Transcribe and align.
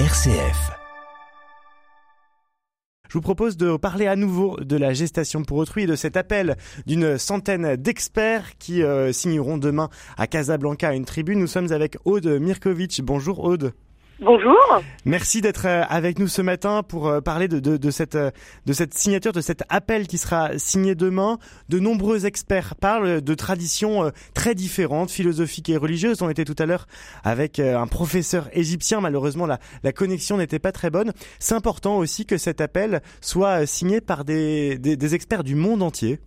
RCF. 0.00 0.72
Je 3.08 3.12
vous 3.12 3.20
propose 3.20 3.56
de 3.56 3.76
parler 3.76 4.08
à 4.08 4.16
nouveau 4.16 4.58
de 4.58 4.76
la 4.76 4.92
gestation 4.92 5.44
pour 5.44 5.56
autrui 5.58 5.84
et 5.84 5.86
de 5.86 5.94
cet 5.94 6.16
appel 6.16 6.56
d'une 6.84 7.16
centaine 7.16 7.76
d'experts 7.76 8.58
qui 8.58 8.82
euh, 8.82 9.12
signeront 9.12 9.56
demain 9.56 9.90
à 10.16 10.26
Casablanca 10.26 10.92
une 10.94 11.04
tribune. 11.04 11.38
Nous 11.38 11.46
sommes 11.46 11.70
avec 11.70 11.96
Aude 12.04 12.26
Mirkovic. 12.26 13.02
Bonjour 13.04 13.44
Aude. 13.44 13.72
Bonjour. 14.20 14.54
Merci 15.04 15.40
d'être 15.40 15.66
euh, 15.66 15.82
avec 15.88 16.20
nous 16.20 16.28
ce 16.28 16.40
matin 16.40 16.84
pour 16.84 17.08
euh, 17.08 17.20
parler 17.20 17.48
de, 17.48 17.90
cette, 17.90 18.14
euh, 18.14 18.30
de 18.64 18.72
cette 18.72 18.94
signature, 18.94 19.32
de 19.32 19.40
cet 19.40 19.64
appel 19.68 20.06
qui 20.06 20.18
sera 20.18 20.56
signé 20.56 20.94
demain. 20.94 21.38
De 21.68 21.80
nombreux 21.80 22.24
experts 22.24 22.76
parlent 22.76 23.20
de 23.20 23.34
traditions 23.34 24.12
très 24.32 24.54
différentes, 24.54 25.10
philosophiques 25.10 25.68
et 25.68 25.76
religieuses. 25.76 26.22
On 26.22 26.30
était 26.30 26.44
tout 26.44 26.54
à 26.60 26.66
l'heure 26.66 26.86
avec 27.24 27.58
un 27.58 27.88
professeur 27.88 28.48
égyptien. 28.52 29.00
Malheureusement, 29.00 29.46
la, 29.46 29.58
la 29.82 29.92
connexion 29.92 30.36
n'était 30.36 30.60
pas 30.60 30.72
très 30.72 30.90
bonne. 30.90 31.12
C'est 31.40 31.54
important 31.54 31.96
aussi 31.96 32.24
que 32.24 32.38
cet 32.38 32.60
appel 32.60 33.02
soit 33.20 33.66
signé 33.66 34.00
par 34.00 34.24
des, 34.24 34.78
des, 34.78 34.96
des 34.96 35.14
experts 35.14 35.42
du 35.42 35.56
monde 35.56 35.82
entier. 35.82 36.20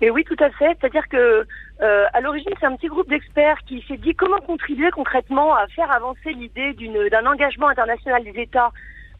Et 0.00 0.10
oui, 0.10 0.24
tout 0.24 0.36
à 0.38 0.50
fait. 0.50 0.76
C'est-à-dire 0.80 1.08
que 1.08 1.46
euh, 1.82 2.06
à 2.12 2.20
l'origine, 2.20 2.52
c'est 2.58 2.66
un 2.66 2.76
petit 2.76 2.88
groupe 2.88 3.08
d'experts 3.08 3.58
qui 3.66 3.84
s'est 3.86 3.96
dit 3.96 4.14
comment 4.14 4.38
contribuer 4.38 4.90
concrètement 4.90 5.54
à 5.54 5.66
faire 5.68 5.90
avancer 5.90 6.32
l'idée 6.32 6.74
d'un 7.10 7.26
engagement 7.26 7.68
international 7.68 8.24
des 8.24 8.40
États 8.40 8.70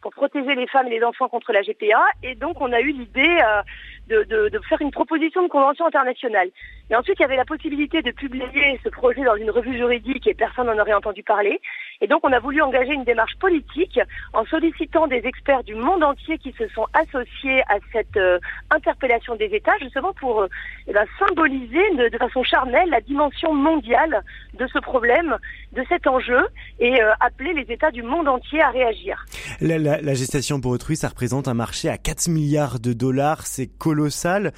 pour 0.01 0.11
protéger 0.11 0.55
les 0.55 0.67
femmes 0.67 0.87
et 0.87 0.97
les 0.97 1.03
enfants 1.03 1.29
contre 1.29 1.53
la 1.53 1.61
GPA. 1.61 2.03
Et 2.23 2.35
donc, 2.35 2.59
on 2.59 2.71
a 2.73 2.81
eu 2.81 2.91
l'idée 2.91 3.37
euh, 3.43 3.61
de, 4.07 4.23
de, 4.23 4.49
de, 4.49 4.59
faire 4.67 4.81
une 4.81 4.91
proposition 4.91 5.43
de 5.43 5.47
convention 5.47 5.85
internationale. 5.85 6.49
Et 6.89 6.95
ensuite, 6.95 7.17
il 7.19 7.21
y 7.21 7.25
avait 7.25 7.35
la 7.35 7.45
possibilité 7.45 8.01
de 8.01 8.11
publier 8.11 8.79
ce 8.83 8.89
projet 8.89 9.23
dans 9.23 9.35
une 9.35 9.51
revue 9.51 9.77
juridique 9.77 10.25
et 10.27 10.33
personne 10.33 10.65
n'en 10.65 10.79
aurait 10.79 10.93
entendu 10.93 11.21
parler. 11.21 11.61
Et 12.01 12.07
donc, 12.07 12.21
on 12.23 12.33
a 12.33 12.39
voulu 12.39 12.61
engager 12.63 12.93
une 12.93 13.03
démarche 13.03 13.35
politique 13.39 13.99
en 14.33 14.43
sollicitant 14.45 15.07
des 15.07 15.21
experts 15.23 15.63
du 15.63 15.75
monde 15.75 16.03
entier 16.03 16.39
qui 16.39 16.51
se 16.53 16.67
sont 16.69 16.87
associés 16.93 17.61
à 17.69 17.77
cette 17.93 18.17
euh, 18.17 18.39
interpellation 18.71 19.35
des 19.35 19.45
États, 19.45 19.77
justement 19.79 20.11
pour 20.13 20.41
euh, 20.41 20.47
eh 20.87 20.93
ben, 20.93 21.05
symboliser 21.19 21.83
de, 21.95 22.17
façon 22.17 22.43
charnelle 22.43 22.89
la 22.89 23.01
dimension 23.01 23.53
mondiale 23.53 24.23
de 24.55 24.65
ce 24.65 24.79
problème, 24.79 25.37
de 25.73 25.83
cet 25.89 26.07
enjeu, 26.07 26.41
et 26.79 26.99
euh, 26.99 27.11
appeler 27.19 27.53
les 27.53 27.71
États 27.71 27.91
du 27.91 28.01
monde 28.01 28.27
entier 28.27 28.61
à 28.61 28.71
réagir. 28.71 29.23
La, 29.61 30.13
gestation 30.15 30.59
pour 30.59 30.71
autrui, 30.71 30.95
ça 30.95 31.09
représente 31.09 31.47
un 31.47 31.53
marché 31.53 31.87
à 31.87 31.99
4 31.99 32.29
milliards 32.29 32.79
de 32.79 32.93
dollars, 32.93 33.45
c'est 33.45 33.67
colossal. 33.67 34.53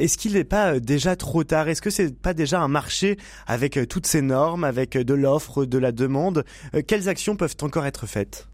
Est-ce 0.00 0.18
qu'il 0.18 0.32
n'est 0.32 0.42
pas 0.44 0.80
déjà 0.80 1.14
trop 1.14 1.44
tard? 1.44 1.68
Est-ce 1.68 1.80
que 1.80 1.90
c'est 1.90 2.20
pas 2.20 2.34
déjà 2.34 2.60
un 2.60 2.68
marché 2.68 3.16
avec 3.46 3.78
toutes 3.88 4.06
ces 4.06 4.20
normes, 4.20 4.64
avec 4.64 4.96
de 4.96 5.14
l'offre, 5.14 5.64
de 5.64 5.78
la 5.78 5.92
demande? 5.92 6.44
Quelles 6.80 7.08
actions 7.08 7.36
peuvent 7.36 7.56
encore 7.62 7.84
être 7.84 8.06
faites? 8.06 8.48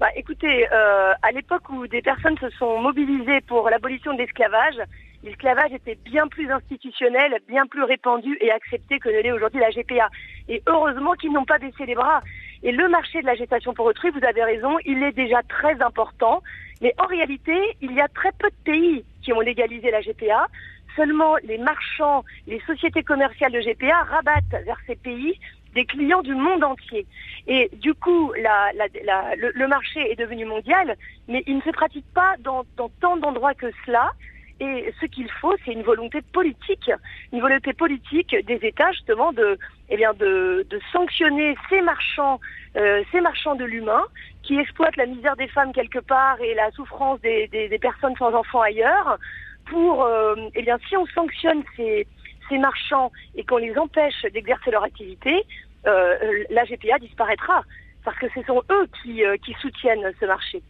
Bah, 0.00 0.08
écoutez, 0.16 0.66
euh, 0.70 1.12
à 1.22 1.32
l'époque 1.32 1.70
où 1.70 1.86
des 1.86 2.02
personnes 2.02 2.36
se 2.38 2.50
sont 2.50 2.78
mobilisées 2.78 3.40
pour 3.42 3.70
l'abolition 3.70 4.12
de 4.12 4.18
l'esclavage, 4.18 4.74
l'esclavage 5.22 5.72
était 5.72 5.96
bien 6.04 6.26
plus 6.28 6.50
institutionnel, 6.50 7.38
bien 7.48 7.66
plus 7.66 7.84
répandu 7.84 8.36
et 8.42 8.50
accepté 8.50 8.98
que 8.98 9.08
ne 9.08 9.22
l'est 9.22 9.32
aujourd'hui 9.32 9.60
la 9.60 9.70
GPA. 9.70 10.10
Et 10.48 10.62
heureusement 10.66 11.12
qu'ils 11.14 11.32
n'ont 11.32 11.46
pas 11.46 11.58
baissé 11.58 11.86
les 11.86 11.94
bras. 11.94 12.20
Et 12.62 12.72
le 12.72 12.88
marché 12.88 13.22
de 13.22 13.26
la 13.26 13.34
gestation 13.34 13.72
pour 13.72 13.86
autrui, 13.86 14.10
vous 14.10 14.26
avez 14.26 14.44
raison, 14.44 14.76
il 14.84 15.02
est 15.02 15.12
déjà 15.12 15.42
très 15.48 15.80
important. 15.80 16.42
Mais 16.82 16.92
en 16.98 17.06
réalité, 17.06 17.56
il 17.80 17.92
y 17.92 18.00
a 18.00 18.08
très 18.08 18.32
peu 18.32 18.50
de 18.50 18.72
pays 18.72 19.04
qui 19.22 19.32
ont 19.32 19.40
légalisé 19.40 19.90
la 19.90 20.02
GPA. 20.02 20.48
Seulement 20.96 21.36
les 21.44 21.58
marchands, 21.58 22.24
les 22.46 22.60
sociétés 22.66 23.02
commerciales 23.02 23.52
de 23.52 23.60
GPA 23.60 24.02
rabattent 24.04 24.64
vers 24.64 24.78
ces 24.86 24.96
pays 24.96 25.38
des 25.74 25.84
clients 25.84 26.22
du 26.22 26.34
monde 26.34 26.64
entier. 26.64 27.06
Et 27.46 27.70
du 27.74 27.94
coup, 27.94 28.32
le, 28.34 29.66
marché 29.66 30.00
est 30.10 30.16
devenu 30.16 30.44
mondial, 30.44 30.96
mais 31.28 31.42
il 31.46 31.56
ne 31.56 31.62
se 31.62 31.70
pratique 31.70 32.06
pas 32.14 32.34
dans, 32.40 32.64
tant 33.00 33.16
d'endroits 33.16 33.54
que 33.54 33.70
cela. 33.84 34.12
Et 34.60 34.92
ce 35.00 35.06
qu'il 35.06 35.28
faut, 35.40 35.54
c'est 35.64 35.72
une 35.72 35.82
volonté 35.82 36.22
politique, 36.22 36.90
une 37.32 37.40
volonté 37.40 37.72
politique 37.72 38.36
des 38.46 38.58
États 38.62 38.92
justement 38.92 39.32
de, 39.32 39.58
eh 39.88 39.96
bien, 39.96 40.14
de, 40.14 40.64
sanctionner 40.92 41.56
ces 41.68 41.80
marchands, 41.80 42.40
euh, 42.76 43.02
ces 43.10 43.20
marchands 43.20 43.56
de 43.56 43.64
l'humain 43.64 44.02
qui 44.44 44.56
exploitent 44.56 44.96
la 44.96 45.06
misère 45.06 45.34
des 45.36 45.48
femmes 45.48 45.72
quelque 45.72 45.98
part 45.98 46.40
et 46.40 46.54
la 46.54 46.70
souffrance 46.70 47.20
des 47.20 47.78
personnes 47.80 48.14
sans 48.16 48.32
enfants 48.32 48.60
ailleurs. 48.60 49.18
Pour, 49.66 50.04
euh, 50.04 50.34
eh 50.54 50.62
bien, 50.62 50.78
si 50.88 50.96
on 50.96 51.06
sanctionne 51.06 51.62
ces, 51.76 52.06
ces 52.48 52.58
marchands 52.58 53.10
et 53.34 53.44
qu'on 53.44 53.58
les 53.58 53.76
empêche 53.76 54.22
d'exercer 54.32 54.70
leur 54.70 54.84
activité, 54.84 55.44
euh, 55.86 56.44
la 56.50 56.64
GPA 56.64 56.98
disparaîtra 56.98 57.62
parce 58.04 58.18
que 58.18 58.26
ce 58.34 58.42
sont 58.42 58.62
eux 58.70 58.86
qui, 59.02 59.24
euh, 59.24 59.36
soutiennent 59.60 60.12
ce 60.20 60.26
marché. 60.26 60.62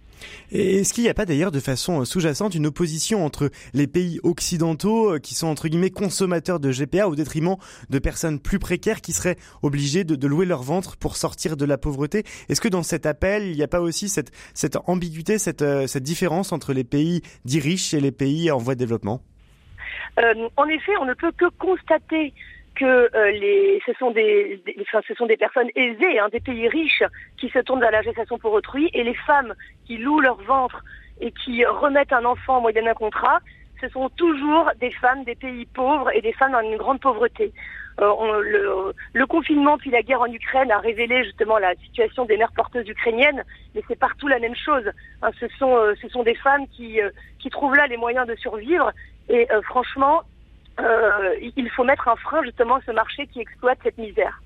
Est-ce 0.52 0.94
qu'il 0.94 1.02
n'y 1.02 1.10
a 1.10 1.14
pas 1.14 1.26
d'ailleurs 1.26 1.50
de 1.50 1.58
façon 1.58 2.04
sous-jacente 2.04 2.54
une 2.54 2.66
opposition 2.66 3.24
entre 3.24 3.50
les 3.72 3.88
pays 3.88 4.20
occidentaux 4.22 5.18
qui 5.18 5.34
sont 5.34 5.48
entre 5.48 5.66
guillemets 5.66 5.90
consommateurs 5.90 6.60
de 6.60 6.70
GPA 6.70 7.08
au 7.08 7.16
détriment 7.16 7.56
de 7.90 7.98
personnes 7.98 8.38
plus 8.38 8.60
précaires 8.60 9.00
qui 9.00 9.12
seraient 9.12 9.36
obligées 9.62 10.04
de, 10.04 10.26
louer 10.28 10.46
leur 10.46 10.62
ventre 10.62 10.96
pour 10.96 11.16
sortir 11.16 11.56
de 11.56 11.64
la 11.64 11.78
pauvreté? 11.78 12.22
Est-ce 12.48 12.60
que 12.60 12.68
dans 12.68 12.84
cet 12.84 13.06
appel, 13.06 13.42
il 13.46 13.56
n'y 13.56 13.64
a 13.64 13.68
pas 13.68 13.80
aussi 13.80 14.08
cette, 14.08 14.30
cette 14.54 14.76
ambiguïté, 14.86 15.36
euh, 15.62 15.86
cette 15.88 16.02
différence 16.04 16.52
entre 16.52 16.72
les 16.72 16.84
pays 16.84 17.22
dits 17.44 17.60
riches 17.60 17.92
et 17.92 18.00
les 18.00 18.12
pays 18.12 18.52
en 18.52 18.58
voie 18.58 18.76
de 18.76 18.78
développement? 18.78 19.20
Euh, 20.18 20.48
En 20.56 20.66
effet, 20.66 20.92
on 21.00 21.04
ne 21.04 21.14
peut 21.14 21.32
que 21.32 21.46
constater 21.58 22.32
que 22.74 22.84
euh, 23.14 23.78
ce 23.86 23.92
sont 23.94 24.10
des, 24.10 25.36
personnes 25.36 25.68
aisées, 25.76 26.18
hein, 26.18 26.28
des 26.30 26.40
pays 26.40 26.68
riches 26.68 27.04
qui 27.36 27.48
se 27.48 27.60
tournent 27.60 27.80
vers 27.80 27.90
la 27.90 28.02
gestation 28.02 28.38
pour 28.38 28.52
autrui, 28.52 28.90
et 28.92 29.04
les 29.04 29.14
femmes 29.14 29.54
qui 29.86 29.98
louent 29.98 30.20
leur 30.20 30.40
ventre 30.42 30.82
et 31.20 31.30
qui 31.30 31.64
remettent 31.64 32.12
un 32.12 32.24
enfant 32.24 32.60
moyennant 32.60 32.90
un 32.90 32.94
contrat, 32.94 33.38
ce 33.80 33.88
sont 33.88 34.08
toujours 34.10 34.70
des 34.80 34.90
femmes 34.90 35.24
des 35.24 35.34
pays 35.34 35.66
pauvres 35.66 36.10
et 36.14 36.20
des 36.20 36.32
femmes 36.32 36.52
dans 36.52 36.60
une 36.60 36.76
grande 36.76 37.00
pauvreté. 37.00 37.52
Euh, 38.00 38.92
le, 39.12 39.26
confinement 39.26 39.78
puis 39.78 39.90
la 39.90 40.02
guerre 40.02 40.20
en 40.20 40.32
Ukraine 40.32 40.72
a 40.72 40.78
révélé 40.78 41.22
justement 41.22 41.58
la 41.58 41.74
situation 41.76 42.24
des 42.24 42.36
mères 42.36 42.52
porteuses 42.52 42.88
ukrainiennes, 42.88 43.44
mais 43.74 43.82
c'est 43.86 43.98
partout 43.98 44.26
la 44.26 44.40
même 44.40 44.56
chose. 44.56 44.90
Hein, 45.22 45.30
ce 45.38 46.08
sont 46.08 46.22
des 46.24 46.34
femmes 46.34 46.66
qui 46.68 47.00
trouvent 47.50 47.76
là 47.76 47.86
les 47.86 47.96
moyens 47.96 48.26
de 48.26 48.34
survivre 48.34 48.92
et 49.28 49.50
euh, 49.52 49.62
franchement 49.62 50.22
euh, 50.80 51.34
il 51.56 51.70
faut 51.70 51.84
mettre 51.84 52.08
un 52.08 52.16
frein 52.16 52.42
justement 52.42 52.76
à 52.76 52.80
ce 52.86 52.90
marché 52.90 53.26
qui 53.28 53.40
exploite 53.40 53.78
cette 53.82 53.98
misère. 53.98 54.40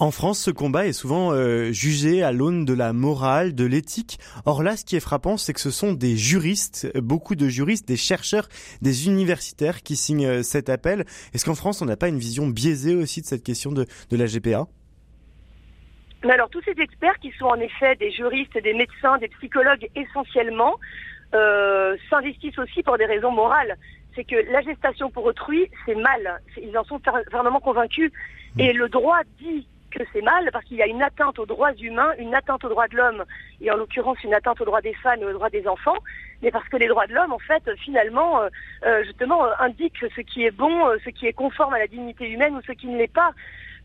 En 0.00 0.12
France, 0.12 0.38
ce 0.38 0.52
combat 0.52 0.86
est 0.86 0.92
souvent 0.92 1.32
euh, 1.32 1.72
jugé 1.72 2.22
à 2.22 2.30
l'aune 2.30 2.64
de 2.64 2.72
la 2.72 2.92
morale, 2.92 3.56
de 3.56 3.64
l'éthique. 3.64 4.18
Or 4.46 4.62
là, 4.62 4.76
ce 4.76 4.84
qui 4.84 4.94
est 4.94 5.00
frappant, 5.00 5.36
c'est 5.36 5.52
que 5.52 5.60
ce 5.60 5.72
sont 5.72 5.92
des 5.92 6.16
juristes, 6.16 6.88
beaucoup 7.00 7.34
de 7.34 7.48
juristes, 7.48 7.88
des 7.88 7.96
chercheurs, 7.96 8.48
des 8.80 9.08
universitaires 9.08 9.82
qui 9.82 9.96
signent 9.96 10.26
euh, 10.26 10.42
cet 10.42 10.68
appel. 10.68 11.04
Est-ce 11.34 11.44
qu'en 11.44 11.56
France, 11.56 11.82
on 11.82 11.84
n'a 11.84 11.96
pas 11.96 12.06
une 12.06 12.18
vision 12.18 12.46
biaisée 12.46 12.94
aussi 12.94 13.22
de 13.22 13.26
cette 13.26 13.42
question 13.42 13.72
de, 13.72 13.86
de 14.10 14.16
la 14.16 14.26
GPA 14.26 14.66
Mais 16.24 16.32
alors, 16.32 16.48
tous 16.48 16.62
ces 16.62 16.80
experts 16.80 17.18
qui 17.20 17.32
sont 17.32 17.46
en 17.46 17.58
effet 17.58 17.96
des 17.96 18.12
juristes, 18.12 18.56
des 18.62 18.74
médecins, 18.74 19.18
des 19.18 19.28
psychologues 19.28 19.88
essentiellement, 19.96 20.76
euh, 21.34 21.96
s'investissent 22.08 22.58
aussi 22.58 22.84
pour 22.84 22.98
des 22.98 23.04
raisons 23.04 23.32
morales 23.32 23.76
c'est 24.18 24.24
que 24.24 24.50
la 24.50 24.62
gestation 24.62 25.10
pour 25.10 25.24
autrui, 25.24 25.70
c'est 25.86 25.94
mal. 25.94 26.40
Ils 26.60 26.76
en 26.76 26.82
sont 26.82 27.00
fermement 27.30 27.60
convaincus. 27.60 28.10
Et 28.58 28.72
le 28.72 28.88
droit 28.88 29.20
dit 29.38 29.68
que 29.92 30.02
c'est 30.12 30.22
mal 30.22 30.50
parce 30.52 30.64
qu'il 30.64 30.76
y 30.76 30.82
a 30.82 30.86
une 30.86 31.02
atteinte 31.02 31.38
aux 31.38 31.46
droits 31.46 31.72
humains, 31.74 32.12
une 32.18 32.34
atteinte 32.34 32.64
aux 32.64 32.68
droits 32.68 32.88
de 32.88 32.96
l'homme, 32.96 33.24
et 33.60 33.70
en 33.70 33.76
l'occurrence 33.76 34.22
une 34.24 34.34
atteinte 34.34 34.60
aux 34.60 34.64
droits 34.64 34.80
des 34.80 34.94
femmes 34.94 35.20
et 35.22 35.24
aux 35.24 35.32
droits 35.32 35.50
des 35.50 35.68
enfants, 35.68 35.96
mais 36.42 36.50
parce 36.50 36.68
que 36.68 36.76
les 36.76 36.88
droits 36.88 37.06
de 37.06 37.14
l'homme, 37.14 37.32
en 37.32 37.38
fait, 37.38 37.62
finalement, 37.76 38.40
euh, 38.84 39.04
justement, 39.04 39.44
euh, 39.44 39.52
indiquent 39.60 40.04
ce 40.14 40.20
qui 40.20 40.44
est 40.44 40.50
bon, 40.50 40.88
euh, 40.88 40.96
ce 41.04 41.10
qui 41.10 41.26
est 41.26 41.32
conforme 41.32 41.74
à 41.74 41.78
la 41.78 41.86
dignité 41.86 42.28
humaine 42.28 42.56
ou 42.56 42.60
ce 42.66 42.72
qui 42.72 42.88
ne 42.88 42.98
l'est 42.98 43.12
pas. 43.12 43.30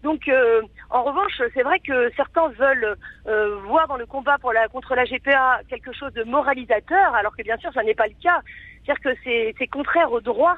Donc, 0.03 0.27
euh, 0.27 0.61
en 0.89 1.03
revanche, 1.03 1.41
c'est 1.53 1.63
vrai 1.63 1.79
que 1.79 2.11
certains 2.17 2.49
veulent 2.49 2.97
euh, 3.25 3.55
voir 3.67 3.87
dans 3.87 3.95
le 3.95 4.05
combat 4.05 4.37
contre 4.71 4.95
la 4.95 5.05
GPA 5.05 5.61
quelque 5.69 5.93
chose 5.93 6.11
de 6.13 6.23
moralisateur, 6.23 7.15
alors 7.15 7.35
que 7.35 7.41
bien 7.41 7.57
sûr, 7.57 7.71
ça 7.73 7.83
n'est 7.83 7.95
pas 7.95 8.07
le 8.07 8.15
cas. 8.21 8.41
C'est-à-dire 8.85 9.01
que 9.01 9.53
c'est 9.57 9.67
contraire 9.67 10.11
au 10.11 10.19
droit, 10.19 10.55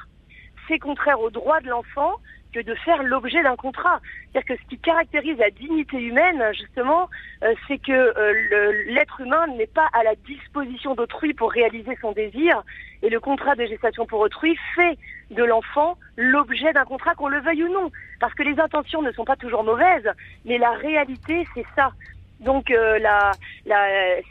c'est 0.66 0.80
contraire 0.80 1.20
au 1.20 1.30
droit 1.30 1.60
de 1.60 1.68
l'enfant 1.68 2.14
de 2.62 2.74
faire 2.74 3.02
l'objet 3.02 3.42
d'un 3.42 3.56
contrat. 3.56 4.00
C'est-à-dire 4.32 4.56
que 4.56 4.62
ce 4.62 4.68
qui 4.68 4.78
caractérise 4.78 5.38
la 5.38 5.50
dignité 5.50 6.00
humaine, 6.00 6.42
justement, 6.52 7.08
euh, 7.42 7.54
c'est 7.66 7.78
que 7.78 7.92
euh, 7.92 8.84
l'être 8.86 9.20
humain 9.20 9.46
n'est 9.56 9.66
pas 9.66 9.88
à 9.92 10.02
la 10.02 10.14
disposition 10.26 10.94
d'autrui 10.94 11.34
pour 11.34 11.50
réaliser 11.50 11.96
son 12.00 12.12
désir, 12.12 12.62
et 13.02 13.10
le 13.10 13.20
contrat 13.20 13.54
de 13.54 13.66
gestation 13.66 14.06
pour 14.06 14.20
autrui 14.20 14.56
fait 14.74 14.98
de 15.30 15.44
l'enfant 15.44 15.96
l'objet 16.16 16.72
d'un 16.72 16.84
contrat, 16.84 17.14
qu'on 17.14 17.28
le 17.28 17.40
veuille 17.40 17.64
ou 17.64 17.72
non. 17.72 17.90
Parce 18.20 18.34
que 18.34 18.42
les 18.42 18.58
intentions 18.58 19.02
ne 19.02 19.12
sont 19.12 19.24
pas 19.24 19.36
toujours 19.36 19.64
mauvaises, 19.64 20.10
mais 20.44 20.58
la 20.58 20.70
réalité, 20.72 21.46
c'est 21.54 21.66
ça. 21.74 21.90
Donc 22.40 22.70
euh, 22.70 22.98
la, 22.98 23.32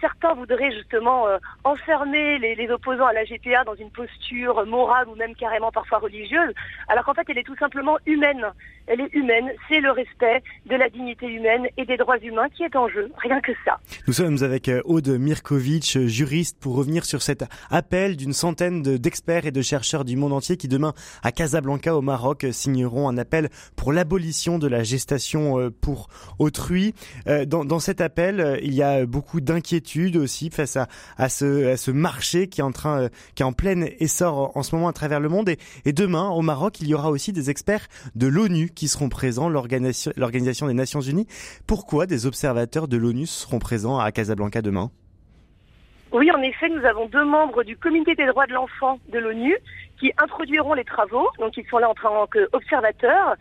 certains 0.02 0.34
voudraient 0.34 0.72
justement 0.72 1.28
euh, 1.28 1.38
enfermer 1.64 2.38
les, 2.40 2.70
opposants 2.70 3.06
à 3.06 3.14
la 3.14 3.26
GPA 3.26 3.64
dans 3.64 3.76
une 3.76 3.92
posture 3.92 4.66
morale 4.66 5.08
ou 5.08 5.16
même 5.16 5.36
carrément 5.36 5.72
parfois 5.72 6.00
religieuse, 6.00 6.54
alors 6.88 7.06
qu'en 7.06 7.14
fait 7.14 7.26
elle 7.30 7.38
est 7.38 7.44
tout 7.44 7.58
simplement 7.58 7.98
humaine. 8.06 8.46
Elle 8.88 9.02
est 9.02 9.14
humaine, 9.14 9.50
c'est 9.68 9.80
le 9.80 9.92
respect 9.92 10.44
de 10.66 10.76
la 10.76 10.90
dignité 10.90 11.28
humaine 11.28 11.68
et 11.78 11.86
des 11.86 11.98
droits 11.98 12.20
humains 12.20 12.50
qui 12.50 12.64
est 12.64 12.76
en 12.76 12.88
jeu, 12.88 13.10
rien 13.18 13.42
que 13.42 13.52
ça. 13.66 13.80
Nous 14.08 14.14
sommes 14.14 14.38
avec 14.44 14.70
euh, 14.70 14.82
Aude 14.86 15.08
Mirkovic, 15.08 15.96
euh, 15.98 16.08
juriste, 16.08 16.58
pour 16.60 16.76
revenir 16.76 17.06
sur 17.06 17.22
cet 17.22 17.44
appel 17.72 18.16
d'une 18.16 18.34
centaine 18.34 18.82
d'experts 18.82 19.46
et 19.46 19.52
de 19.52 19.62
chercheurs 19.62 20.06
du 20.06 20.16
monde 20.16 20.34
entier 20.34 20.58
qui 20.58 20.68
demain 20.68 20.94
à 21.24 21.32
Casablanca 21.32 21.96
au 21.96 22.02
Maroc 22.02 22.46
signeront 22.52 23.10
un 23.10 23.18
appel 23.18 23.50
pour 23.76 23.92
l'abolition 23.92 24.60
de 24.60 24.68
la 24.68 24.84
gestation 24.84 25.60
euh, 25.60 25.70
pour 25.70 26.10
autrui. 26.40 26.94
Dans, 27.26 27.80
cet 27.80 28.02
appel, 28.02 28.60
il 28.62 28.74
y 28.74 28.82
a 28.82 29.06
beaucoup 29.06 29.42
d'inquiétudes 29.42 30.18
aussi 30.18 30.50
face 30.50 30.78
à, 30.78 31.30
ce, 31.30 31.92
marché 31.92 32.48
qui 32.48 32.62
est 32.62 32.64
en 32.64 32.72
train, 32.72 33.10
qui 33.36 33.44
est 33.44 33.46
en 33.46 33.54
plein 33.54 33.86
essor 34.00 34.56
en 34.56 34.64
ce 34.64 34.76
moment 34.76 34.88
à 34.88 34.94
travers 34.94 35.20
le 35.20 35.30
monde. 35.30 35.50
Et 35.86 35.94
demain, 35.94 36.30
au 36.30 36.42
Maroc, 36.42 36.80
il 36.82 36.88
y 36.88 36.94
aura 36.94 37.10
aussi 37.10 37.34
des 37.34 37.50
experts 37.50 37.88
de 38.16 38.28
l'ONU 38.28 38.70
qui 38.76 38.88
seront 38.88 39.10
présents, 39.10 39.50
l'Organisation 39.50 40.68
des 40.68 40.74
Nations 40.74 41.02
Unies. 41.02 41.28
Pourquoi 41.68 42.06
des 42.06 42.26
observateurs 42.26 42.88
de 42.88 42.98
l'ONU 42.98 43.26
seront 43.26 43.60
présents 43.60 43.98
à 44.00 44.12
Casablanca 44.12 44.62
demain? 44.62 44.92
Oui, 46.12 46.32
en 46.32 46.42
effet, 46.42 46.70
nous 46.70 46.86
avons 46.86 47.08
deux 47.08 47.26
membres 47.26 47.64
du 47.64 47.76
Comité 47.76 48.16
des 48.16 48.26
droits 48.28 48.46
de 48.46 48.54
l'enfant 48.54 49.00
de 49.12 49.20
l'ONU 49.20 49.58
qui 50.00 50.14
introduiront 50.18 50.74
les 50.74 50.86
travaux. 50.86 51.28
Donc, 51.40 51.58
ils 51.58 51.66
sont 51.68 51.78
là 51.78 51.90
en 51.90 51.94
tant 51.94 52.28
qu'observateurs. 52.28 53.36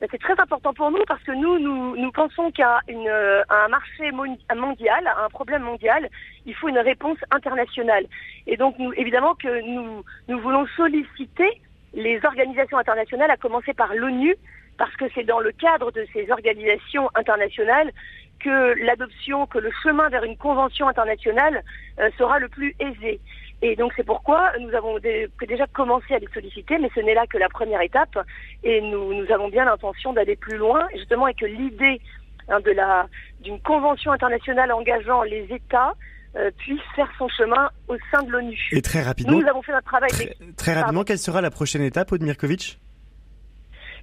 C'est 0.00 0.20
très 0.20 0.38
important 0.40 0.72
pour 0.72 0.90
nous 0.90 1.02
parce 1.06 1.22
que 1.24 1.32
nous, 1.32 1.58
nous, 1.58 2.12
pensons 2.12 2.50
qu'à 2.52 2.80
un 2.88 3.68
marché 3.68 4.12
mondial, 4.12 5.06
à 5.06 5.24
un 5.24 5.28
problème 5.28 5.62
mondial, 5.62 6.08
il 6.46 6.54
faut 6.54 6.68
une 6.68 6.78
réponse 6.78 7.18
internationale. 7.30 8.06
Et 8.46 8.56
donc, 8.56 8.76
évidemment 8.96 9.34
que 9.34 9.60
nous, 9.62 10.02
nous 10.28 10.40
voulons 10.40 10.66
solliciter 10.76 11.60
les 11.94 12.24
organisations 12.24 12.78
internationales, 12.78 13.30
à 13.30 13.36
commencer 13.36 13.74
par 13.74 13.94
l'ONU, 13.94 14.34
parce 14.78 14.94
que 14.96 15.04
c'est 15.14 15.24
dans 15.24 15.40
le 15.40 15.52
cadre 15.52 15.90
de 15.92 16.06
ces 16.12 16.30
organisations 16.30 17.10
internationales 17.14 17.92
que 18.38 18.74
l'adoption, 18.84 19.46
que 19.46 19.58
le 19.58 19.70
chemin 19.82 20.08
vers 20.08 20.24
une 20.24 20.36
convention 20.36 20.88
internationale 20.88 21.62
euh, 21.98 22.08
sera 22.16 22.38
le 22.38 22.48
plus 22.48 22.74
aisé. 22.80 23.20
Et 23.62 23.76
donc 23.76 23.92
c'est 23.94 24.06
pourquoi 24.06 24.52
nous 24.58 24.74
avons 24.74 24.98
déjà 24.98 25.66
commencé 25.66 26.14
à 26.14 26.18
les 26.18 26.28
solliciter, 26.32 26.78
mais 26.78 26.90
ce 26.94 27.00
n'est 27.00 27.12
là 27.12 27.26
que 27.26 27.36
la 27.36 27.50
première 27.50 27.82
étape. 27.82 28.18
Et 28.64 28.80
nous, 28.80 29.30
avons 29.30 29.48
bien 29.48 29.66
l'intention 29.66 30.14
d'aller 30.14 30.36
plus 30.36 30.56
loin, 30.56 30.88
justement, 30.94 31.28
et 31.28 31.34
que 31.34 31.44
l'idée 31.44 32.00
hein, 32.48 32.60
d'une 33.40 33.60
convention 33.60 34.12
internationale 34.12 34.72
engageant 34.72 35.22
les 35.22 35.46
États 35.50 35.94
euh, 36.36 36.50
puisse 36.58 36.80
faire 36.94 37.10
son 37.18 37.28
chemin 37.28 37.70
au 37.88 37.96
sein 38.10 38.22
de 38.22 38.30
l'ONU. 38.30 38.68
Et 38.72 38.82
très 38.82 39.02
rapidement. 39.02 39.40
Nous, 39.40 39.46
avons 39.48 39.62
fait 39.62 39.72
notre 39.72 39.86
travail. 39.86 40.10
Très, 40.56 40.74
rapidement, 40.74 41.04
quelle 41.04 41.18
sera 41.18 41.40
la 41.40 41.50
prochaine 41.50 41.82
étape, 41.82 42.12
Odmirkovic 42.12 42.78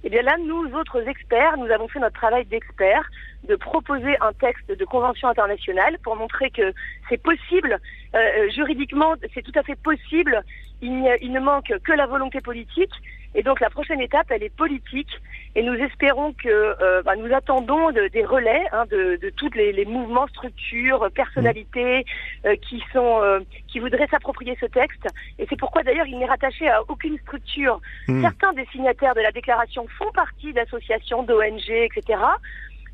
eh 0.04 0.10
bien 0.10 0.22
là, 0.22 0.36
nous 0.38 0.72
autres 0.74 1.08
experts, 1.08 1.56
nous 1.56 1.70
avons 1.72 1.88
fait 1.88 1.98
notre 1.98 2.14
travail 2.14 2.44
d'experts 2.46 3.10
de 3.48 3.56
proposer 3.56 4.16
un 4.20 4.32
texte 4.32 4.70
de 4.70 4.84
convention 4.84 5.28
internationale 5.28 5.98
pour 6.04 6.14
montrer 6.14 6.50
que 6.50 6.72
c'est 7.08 7.20
possible, 7.20 7.78
euh, 8.14 8.18
euh, 8.18 8.50
juridiquement, 8.50 9.14
c'est 9.34 9.42
tout 9.42 9.58
à 9.58 9.62
fait 9.64 9.76
possible. 9.76 10.42
Il, 10.82 11.04
il, 11.20 11.32
ne 11.32 11.40
manque 11.40 11.72
que 11.82 11.92
la 11.92 12.06
volonté 12.06 12.40
politique. 12.40 12.92
Et 13.34 13.42
donc 13.42 13.60
la 13.60 13.70
prochaine 13.70 14.00
étape, 14.00 14.26
elle 14.30 14.42
est 14.42 14.54
politique. 14.54 15.10
Et 15.54 15.62
nous 15.62 15.74
espérons 15.74 16.32
que, 16.34 16.48
euh, 16.48 17.02
bah, 17.02 17.16
nous 17.16 17.32
attendons 17.34 17.90
des 17.90 18.24
relais 18.24 18.64
hein, 18.72 18.84
de, 18.90 19.16
de 19.16 19.30
tous 19.30 19.50
les, 19.54 19.72
les, 19.72 19.84
mouvements, 19.84 20.26
structures, 20.28 21.08
personnalités 21.14 22.04
euh, 22.44 22.54
qui 22.56 22.82
sont, 22.92 23.20
qui 23.66 23.80
voudraient 23.80 24.06
s'approprier 24.08 24.56
ce 24.60 24.66
texte. 24.66 25.06
Et 25.38 25.46
c'est 25.48 25.58
pourquoi 25.58 25.82
d'ailleurs 25.82 26.06
il 26.06 26.18
n'est 26.18 26.26
rattaché 26.26 26.68
à 26.68 26.82
aucune 26.88 27.18
structure. 27.18 27.80
Hmm. 28.06 28.22
Certains 28.22 28.52
des 28.52 28.66
signataires 28.66 29.14
de 29.14 29.20
la 29.20 29.32
déclaration 29.32 29.86
font 29.98 30.10
partie 30.12 30.52
d'associations, 30.52 31.22
d'ONG, 31.22 31.68
etc. 31.68 32.18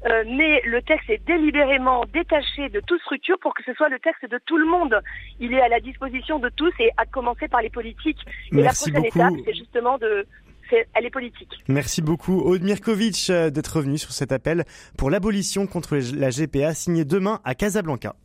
Euh, 0.07 0.25
mais 0.27 0.61
le 0.67 0.83
texte 0.83 1.09
est 1.09 1.25
délibérément 1.27 2.05
détaché 2.13 2.69
de 2.69 2.81
toute 2.81 3.01
structure 3.01 3.39
pour 3.41 3.55
que 3.55 3.63
ce 3.65 3.73
soit 3.75 3.89
le 3.89 3.99
texte 3.99 4.31
de 4.31 4.39
tout 4.45 4.59
le 4.59 4.67
monde. 4.67 5.01
Il 5.41 5.55
est 5.55 5.63
à 5.63 5.69
la 5.69 5.81
disposition 5.81 6.39
de 6.39 6.51
tous 6.51 6.73
et 6.79 6.91
à 6.97 7.07
commencer 7.07 7.49
par 7.49 7.63
les 7.63 7.71
politiques. 7.71 8.21
Et 8.53 8.63
la 8.63 8.73
prochaine 8.73 9.05
étape, 9.05 9.33
c'est 9.45 9.55
justement 9.55 9.99
de 9.99 10.27
elle 10.95 11.07
est 11.07 11.11
politique. 11.11 11.51
Merci 11.69 12.03
beaucoup, 12.03 12.41
Aude 12.41 12.63
Mirkovic, 12.63 13.29
euh, 13.31 13.51
d'être 13.51 13.77
revenu 13.77 13.99
sur 13.99 14.13
cet 14.13 14.33
appel 14.33 14.65
pour 14.97 15.11
l'abolition 15.11 15.67
contre 15.67 15.97
la 15.97 16.31
GPA 16.31 16.75
signé 16.75 17.05
demain 17.05 17.41
à 17.45 17.55
Casablanca. 17.55 18.17